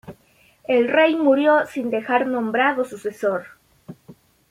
[0.67, 3.45] El rey murió sin dejar nombrado sucesor.